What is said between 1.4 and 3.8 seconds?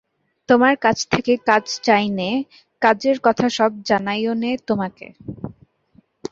কাজ চাই নে, কাজের কথা সব